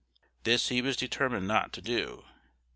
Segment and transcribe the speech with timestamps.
[0.45, 2.25] This he was determined not to do.